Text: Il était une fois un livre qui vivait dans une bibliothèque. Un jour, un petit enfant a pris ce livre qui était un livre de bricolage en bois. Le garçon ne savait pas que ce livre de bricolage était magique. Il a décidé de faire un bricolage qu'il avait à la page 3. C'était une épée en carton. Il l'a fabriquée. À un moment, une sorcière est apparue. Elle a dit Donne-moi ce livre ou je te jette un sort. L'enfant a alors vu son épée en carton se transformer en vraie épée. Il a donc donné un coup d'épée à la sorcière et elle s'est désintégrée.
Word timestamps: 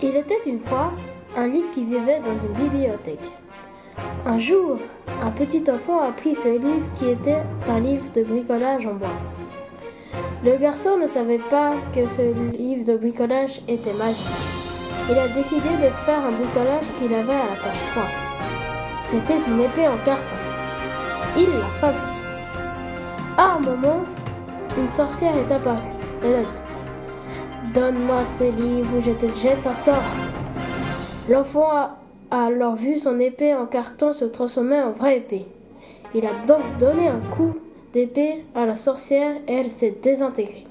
Il 0.00 0.16
était 0.16 0.42
une 0.46 0.60
fois 0.60 0.92
un 1.36 1.48
livre 1.48 1.70
qui 1.74 1.82
vivait 1.84 2.20
dans 2.20 2.36
une 2.36 2.52
bibliothèque. 2.52 3.32
Un 4.24 4.38
jour, 4.38 4.78
un 5.22 5.30
petit 5.30 5.64
enfant 5.68 6.00
a 6.00 6.12
pris 6.12 6.36
ce 6.36 6.48
livre 6.48 6.86
qui 6.94 7.08
était 7.08 7.42
un 7.68 7.80
livre 7.80 8.04
de 8.14 8.22
bricolage 8.22 8.86
en 8.86 8.94
bois. 8.94 9.08
Le 10.44 10.56
garçon 10.56 10.98
ne 10.98 11.06
savait 11.08 11.40
pas 11.50 11.72
que 11.92 12.06
ce 12.06 12.22
livre 12.56 12.84
de 12.84 12.96
bricolage 12.96 13.60
était 13.66 13.92
magique. 13.92 14.24
Il 15.10 15.18
a 15.18 15.28
décidé 15.28 15.68
de 15.68 15.90
faire 16.04 16.24
un 16.24 16.32
bricolage 16.32 16.86
qu'il 16.98 17.12
avait 17.12 17.32
à 17.32 17.50
la 17.50 17.60
page 17.62 17.82
3. 17.92 18.02
C'était 19.04 19.50
une 19.50 19.60
épée 19.60 19.88
en 19.88 19.96
carton. 20.04 20.36
Il 21.36 21.48
l'a 21.48 21.66
fabriquée. 21.80 22.20
À 23.36 23.56
un 23.56 23.60
moment, 23.60 24.04
une 24.78 24.90
sorcière 24.90 25.36
est 25.36 25.52
apparue. 25.52 25.82
Elle 26.22 26.36
a 26.36 26.42
dit 26.42 26.73
Donne-moi 27.74 28.24
ce 28.24 28.44
livre 28.44 28.96
ou 28.96 29.00
je 29.00 29.10
te 29.10 29.26
jette 29.34 29.66
un 29.66 29.74
sort. 29.74 29.96
L'enfant 31.28 31.70
a 31.72 31.98
alors 32.30 32.76
vu 32.76 32.98
son 32.98 33.18
épée 33.18 33.52
en 33.52 33.66
carton 33.66 34.12
se 34.12 34.24
transformer 34.24 34.80
en 34.80 34.92
vraie 34.92 35.16
épée. 35.16 35.44
Il 36.14 36.24
a 36.24 36.46
donc 36.46 36.62
donné 36.78 37.08
un 37.08 37.18
coup 37.34 37.56
d'épée 37.92 38.44
à 38.54 38.64
la 38.64 38.76
sorcière 38.76 39.34
et 39.48 39.54
elle 39.54 39.72
s'est 39.72 39.98
désintégrée. 40.00 40.66